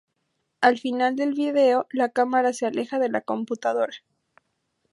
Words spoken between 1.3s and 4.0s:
video, la cámara se aleja de la computadora...